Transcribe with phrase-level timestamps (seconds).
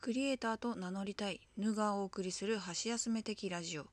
[0.00, 1.40] クリエイターと名乗りたい。
[1.56, 3.86] ヌがお送りする箸休め的ラジオ。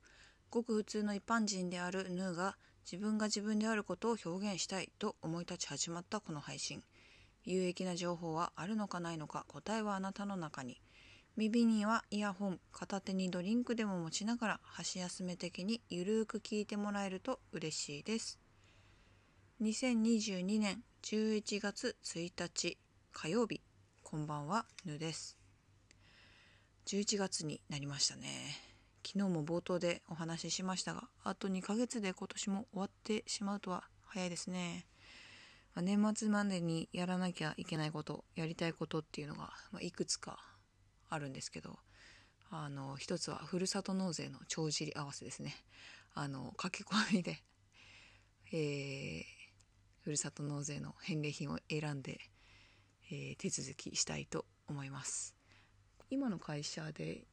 [0.50, 6.84] ごく普通の一般人であるヌが自分が自分であることを表現したいと思い立ち始まったこの配信。
[7.44, 10.80] 有益な情報はあるのかないのか答えはあなたの中に。
[11.36, 18.38] 耳にはイヤホン片手にドリンクでも持ちながら箸休め的にゆるーく聞いてもらえると嬉しいです。
[19.60, 22.78] 2022年11月1日
[23.12, 23.60] 火曜日。
[24.04, 25.45] こんばんはぬです。
[26.86, 28.28] 11月になりましたね。
[29.04, 34.86] 昨日も冒頭でお話ししましたがあと2ヶ月で今年も終わってしまうとは早いですね、
[35.74, 40.38] まあ、年末までにやらなきゃいけないことやりたいことっていうのが、まあ、いくつか
[41.08, 41.78] あるんですけど
[42.50, 45.54] あの一つはふるさと納税の帳尻合わせですね。
[46.14, 47.42] あの駆け込みで、
[48.52, 49.24] えー、
[50.02, 52.20] ふるさと納税の返礼品を選んで、
[53.10, 55.35] えー、手続きしたいと思います。
[56.10, 57.24] 今の会社で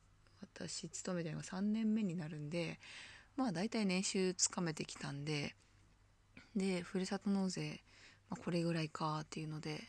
[0.42, 2.80] 私勤めてるのが3年目になるんで
[3.36, 5.56] まあ大体年収つかめてきたんで
[6.56, 7.82] でふるさと納税、
[8.30, 9.82] まあ、これぐらいかっていうので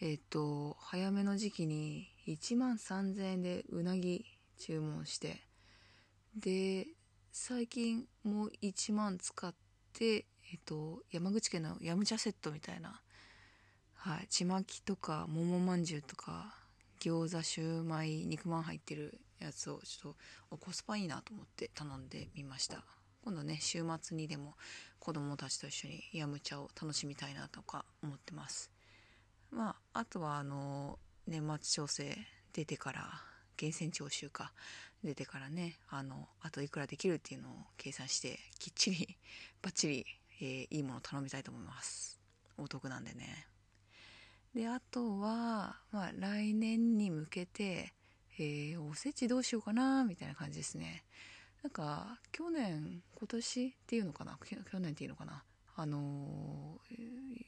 [0.00, 4.24] えっ、ー、と早めの時期に1万3000円でうなぎ
[4.58, 5.40] 注文して
[6.36, 6.86] で
[7.32, 9.54] 最近もう1万使っ
[9.92, 13.00] てえっ、ー、と山口県のヤムチャセットみたいな
[13.94, 16.54] はいちまきとか桃まんじゅうとか
[17.00, 20.14] 餃子シューマイ肉まん入ってるやつをちょっ
[20.50, 22.84] とコスパいいなと思って頼んでみました。
[23.24, 24.54] 今度ね週末にでも
[24.98, 28.70] 子供たちと一緒にヤムチャを楽しみたいなとか思ってます。
[29.50, 32.16] まああとはあの年末調整
[32.52, 33.00] 出てから
[33.60, 34.52] 源泉徴収か
[35.04, 39.16] 出てからねあのあといくらできるっていうのを計算してきっちり
[39.62, 40.06] バッチリ、
[40.40, 42.18] えー、いいもの頼みたいと思います。
[42.56, 43.46] お得なんでね。
[44.58, 47.92] であとは、まあ、来年に向けて、
[48.40, 51.04] えー、おせちどうしようかなみたいな感じですね。
[51.62, 54.36] なんか去年今年っていうのかな？
[54.68, 55.44] 去年っていうのかな？
[55.76, 56.98] あのー、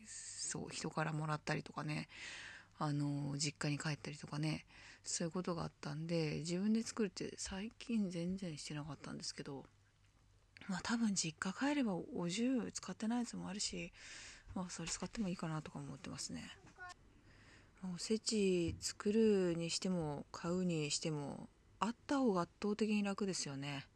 [0.06, 2.09] そう人からもらったりとかね。
[2.78, 4.65] あのー、実家に帰ったりとかね。
[5.03, 9.65] そういうことがあったんで自分で作るって最近全然してなかったんですけど
[10.69, 13.93] まあ多分実家帰ればお重使ってないやつもあるし
[14.54, 16.49] まあそれ使ってもいいかなとか思ってますね。
[17.82, 21.48] おせち作るにしても買うにしても
[21.78, 23.86] あった方が圧倒的に楽ですよね。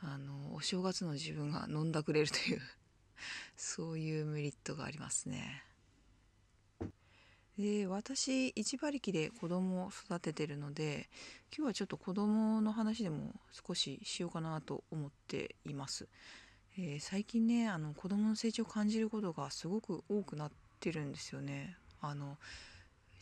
[0.00, 2.60] あのお正月の自分が飲んだくれるという
[3.56, 5.62] そういうメリットがありますね。
[7.56, 11.08] で私一馬力で子供を育ててるので
[11.56, 16.08] 今日はちょっと子供の話でも少ししようかなと思っています、
[16.78, 21.76] えー、最近ねあの子供の成長を感じることがすごく多くなってるんですよね。
[22.00, 22.36] あの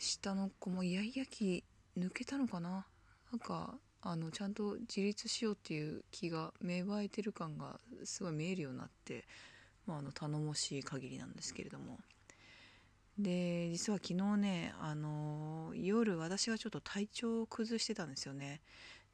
[0.03, 1.63] 下の子もイヤイヤ期
[1.95, 2.87] 抜けたのかな？
[3.31, 9.25] なんかあのちゃんと自立しようっていう気が芽生えてる感がすごい見えるようになって、
[9.85, 11.99] まあ、あの頼もしい限りなんですけれども。
[13.19, 18.61] で実は昨日ねあの夜私はちょっと体調を崩してたんですよね。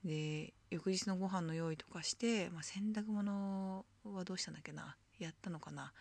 [0.05, 4.95] で翌日のご飯の用意とかして、まあ、洗濯物はどうしたんだっけな？
[5.19, 5.91] やったのかな？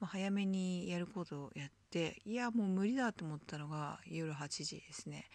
[0.00, 5.26] まあ、早めにやることをやっていやもう無理だと思ったのが夜8時ですね。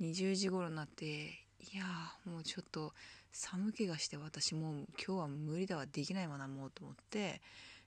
[0.00, 1.84] 20時頃になっていや
[2.24, 2.92] もうちょっと
[3.32, 7.40] 寒気がして私もう今日は無理だわできないわなもうと思って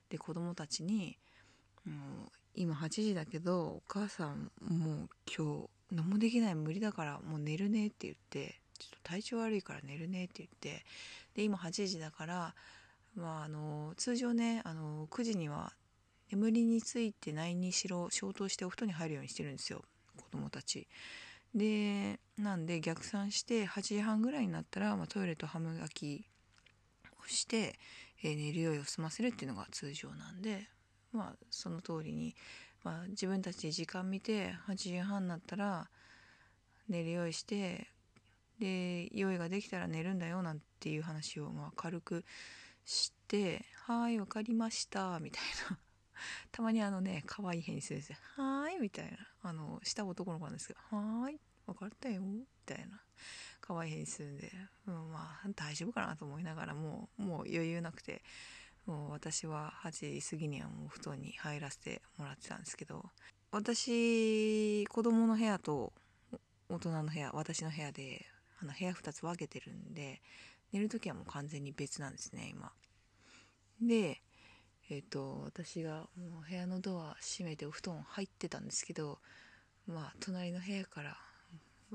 [0.08, 1.18] で子供たちに
[1.84, 1.92] 「も
[2.26, 10.84] う今8時だけどお母さんもう今日何もできない無理だからもう寝るね」って言って「ちょっと体調悪いから寝るね」って言って
[11.34, 12.54] で今8時だから
[13.14, 15.74] まああの通常ねあの9時には
[16.30, 19.82] 眠りについてないにしろ消灯してお布団に入るようにしてるんですよ
[20.16, 20.88] 子供たち。
[21.54, 26.26] でなんで逆算して8時半ぐらいになったら、まあ、トイレと歯磨き
[27.24, 27.78] をして、
[28.24, 30.68] えー、寝る用意を済ませるっていうのが通常なんで
[31.12, 32.34] まあその通りに、
[32.82, 35.88] まあ、自分たちで時間見て8時半になったら
[36.88, 37.86] 寝る用意して
[38.58, 42.24] で用意ができたら寝るんだよなんていう話をまあ軽く
[42.84, 45.78] して「はい分かりました」みたいな
[46.52, 53.00] たまにあのね可愛い返事するんですよ「はーい」みたいなあの下男の子なんですけど「はーい分かったよ」みたいな
[53.60, 54.52] 可愛い返事するんで、
[54.86, 58.22] うん、まあ大丈夫かなと思いながらもうもう余裕なくて
[58.86, 63.10] もう私は8時過ぎにはもう布団に入らせてもらってたんですけど
[63.50, 65.92] 私子供の部屋と
[66.68, 68.26] 大人の部屋私の部屋で
[68.60, 70.20] あの部屋2つ分けてるんで
[70.72, 72.72] 寝る時はもう完全に別なんですね今。
[73.80, 74.20] で
[74.90, 79.18] えっ、ー、と私がもう部屋のドア閉めてお布団入ってたんですけど
[79.86, 81.16] まあ隣の部屋から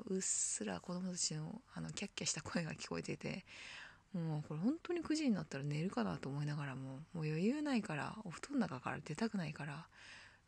[0.08, 3.46] うっすら子供たちのあのキャッキャした声が聞こえてて
[4.14, 9.88] もうこれ本当に9時になったら寝るかなと思いながらももう余裕ないからお布団の中から出たくないから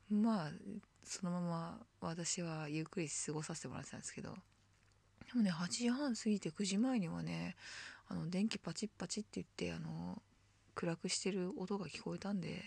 [0.10, 0.52] まあ
[1.04, 4.36] そのまま私はゆっくり過ごさせてもらってたんですけどで
[5.36, 7.56] もね8時半過ぎて9時前にはね
[8.08, 10.22] あの電気パチッパチって言ってあの
[10.76, 12.64] 暗くしてる音が聞こえたんで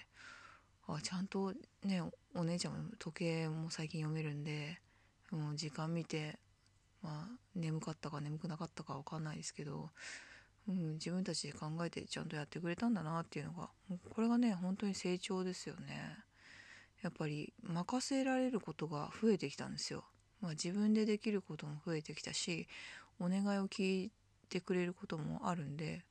[0.86, 1.52] あちゃんと
[1.84, 2.02] ね
[2.34, 4.80] お姉ちゃんも時計も最近読めるんで
[5.30, 6.38] もう時間見て
[7.02, 9.90] まあ眠かったか眠くなかったか分かんないですけど
[10.68, 13.68] うん、自分たちで考えてちゃんとやってくれたんだなっていうのが
[14.10, 16.16] これがね本当に成長ですよね。
[17.02, 20.04] やっぱり任せられることが増えてきたんですよ、
[20.40, 22.66] まあ、自分でできることも増えてきたし
[23.20, 24.12] お願いを聞い
[24.48, 26.02] てくれることもあるんで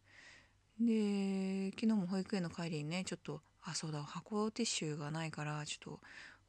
[0.79, 5.99] で昨日も保育園の帰りにねちょっとあそうだ箱ティッシュがないからちょっと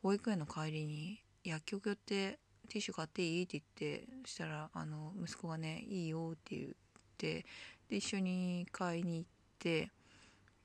[0.03, 2.38] 保育園の帰りに薬局寄って
[2.69, 3.44] ティッシュ買っていい？
[3.44, 6.71] って言ってしたらあの息子がねいいよって言っ
[7.19, 7.44] て
[7.88, 9.91] で一緒に買いに行って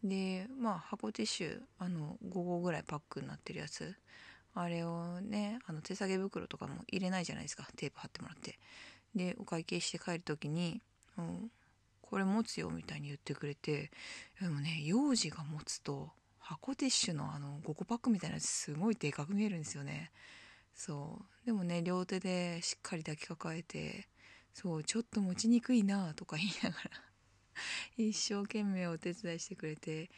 [0.04, 3.96] でまあ箱ティッシュあの5個ぐらいパックになってるやつ。
[4.56, 8.58] あれをねあの手提げ袋とかも入れないじゃないですかテープ貼ってもらって。
[9.16, 10.82] でお会計して帰る時に
[11.18, 11.52] 「うん、
[12.10, 13.92] これ持つよ」みたいに言ってくれて
[14.42, 20.12] でもね幼児が持つと箱ティッシュのあの5個パックみたいなやつすごいでかく見えるんですよね。
[20.74, 21.46] そう。
[21.46, 24.08] でもね両手でしっかり抱きかかえて
[24.54, 26.92] そうちょっと持ちにくいなとか言いながら
[27.98, 30.10] 一生懸命お手伝いしてくれて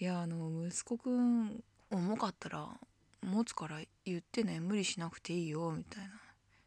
[0.00, 2.80] いやあの息子くん重かったら
[3.22, 6.25] 持つから言ってね無理しなくていいよみたいな。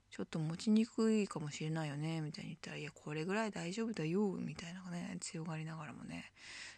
[0.10, 6.32] ちょっと持ちにくいかもしれないよねみたいに言ったら「いやこれぐらい大丈夫だよ」みたいなね強がりながらもね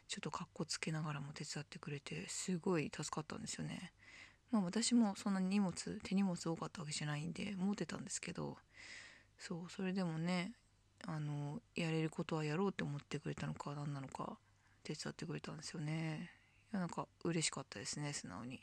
[0.08, 3.94] ちょっとかっこつけながらも手伝ってくれてすごい助かったんですよね。
[4.52, 5.74] まあ私もそんなに荷物
[6.04, 8.58] 手荷物多かったわけじゃないんで持ってたんですけど
[9.40, 10.52] そうそれでもね
[11.08, 14.38] あのやれることはやろうって思ってくれたのか何なのか
[14.84, 16.32] 手伝ってくれたんですよね
[16.74, 18.60] いやなんか嬉しかったですね素直に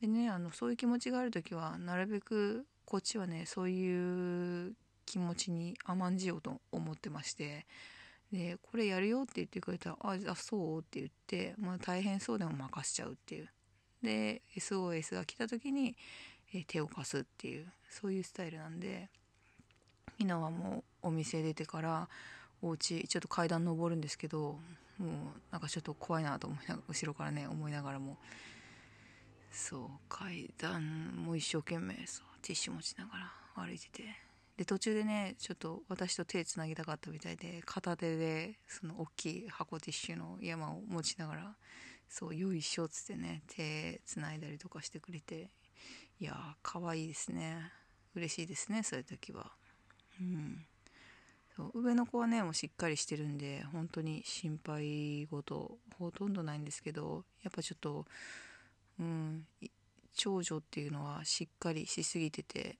[0.00, 4.72] でねあのそういう気持ちがある時はなるべくこっちはねそういう
[5.04, 7.66] 気持ちに甘んじようと思ってまして
[8.32, 13.48] でこれやるよって言ってくれたら「ああそう?」って言って、まあ、大変そうでも任しちゃうっていう
[14.02, 15.96] で SOS が来た時に、
[16.54, 19.10] え手を貸すっていうそういうスタイルなんで
[20.16, 22.08] ひなはもうお店出てから
[22.62, 24.58] お家ちょっと階段登るんですけど
[24.96, 25.10] もう
[25.50, 28.16] なんかちょっと怖いなと思いながら後ろからね思いながらも
[29.52, 33.32] そう階段も一生懸命そうティッシュ持ちながら
[33.64, 34.02] 歩いてて。
[34.56, 41.54] で途中でねちょっと私と手つなぎたかったみたいで片手でその大きい箱ティッシュの山を持ちながら
[42.08, 45.50] そうよいしょっつってね手つないだりとかしてくれて。
[46.20, 47.70] いやー可愛いですね。
[48.16, 49.52] 嬉しいですねそういう時は。
[50.20, 50.66] うん、
[51.56, 58.04] そう上の子はねもうしっかりしてるんで本当に心配事ほとんどないんですけどやっぱちょっと、
[58.98, 59.46] うん、
[60.18, 62.76] 長女っていうのはしっかりしすぎてて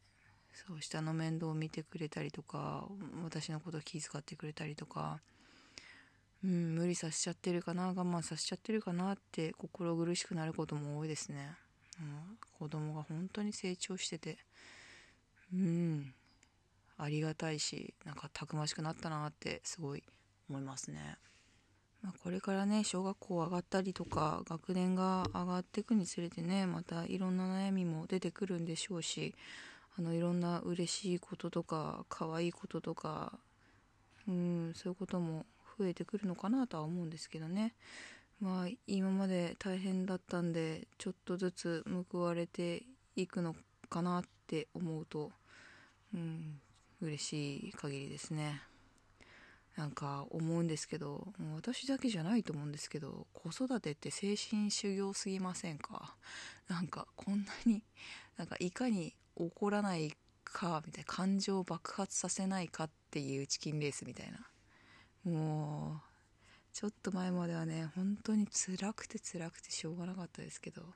[0.67, 2.85] そう下の面倒を見てくれたりとか
[3.23, 5.21] 私のこと気遣ってくれたりとか、
[6.45, 11.53] うん、無理させちゃってるかな我慢させちゃってるかなって心苦しくなることも多いですね、
[12.01, 14.39] うん、子供が本当に成長してて
[15.55, 16.13] うん
[16.99, 20.03] ありがたいしなんかたくましくなったなってすごい
[20.51, 21.17] 思いますね。
[22.03, 29.35] まあ、これからね小学校上がったりとか学年が上がっていくにつれてねまたいろんな悩みも出てくるんでしょうし
[29.99, 33.33] あのいろんな嬉しいこととか可愛いこととか
[34.29, 35.45] うんそういうことも
[35.79, 37.75] 増えてくるのかなとは思うんですけどね。
[38.41, 42.85] まあ今まで大変だったんでちょっとずつ報われて
[43.17, 43.57] いくの
[43.91, 45.33] かなって思うと
[46.15, 46.61] うん
[47.01, 48.68] 嬉しい限りですね。
[49.79, 56.17] なんか思うんですけど私だけじゃないと思うんですけど子育てって精神修行すぎませんか？
[56.67, 57.85] なんかこんなに
[58.37, 64.51] なんかいかに怒らないかみたいな感情を爆発させないかっていうチキンレースみたいな。
[65.23, 66.01] もう
[66.73, 70.93] ちょっと前まではね本当に辛くて辛くてしょうがなかったですけど。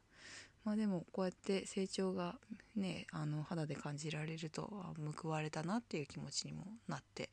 [0.65, 2.39] まあでもこうやって成長が
[2.77, 7.31] ねあの肌で感じられると報われたなっていう気持ちにもなって。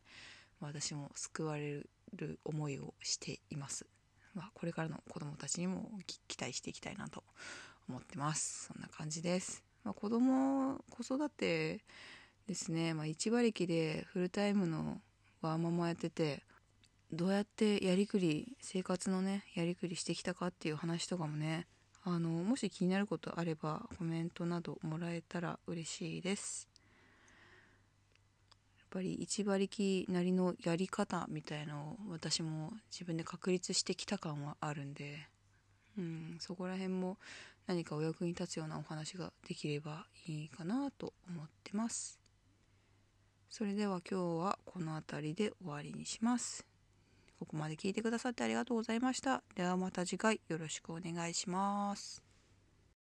[0.62, 3.86] 私も救われる思いをしています、
[4.34, 5.89] まあ、これからの子供たちにも
[6.28, 7.24] 期待していきたいなと
[7.88, 8.68] 思ってます。
[8.68, 11.80] そんな感じです、まあ、子供子育て
[12.48, 15.01] ですね、まあ、1馬力でフルタイムの
[15.42, 16.44] ワーママやってて
[17.12, 21.68] どうやってやりくり生活のねやりくりしてきたかっていう話とかもね
[22.04, 26.68] あのもし気になることあればコメントなどもらえたら嬉しいです。
[28.89, 35.27] ぱり一馬力なりのやり方みたいのを私も自分で確立してきた感はあるんで、
[35.98, 37.17] うん、そこら辺も
[37.67, 42.19] 何かお役に立つようなお話ができればいいかなと思ってます。
[43.50, 46.65] それでは今日はこの辺りで終わりにします。
[47.39, 49.43] ここまで聞いてくださってありがとうございました。
[49.55, 52.28] ではまた次回よろしくお願いします。